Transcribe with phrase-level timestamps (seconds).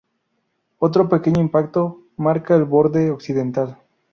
[0.79, 3.77] Otro pequeño impacto marca el borde occidental.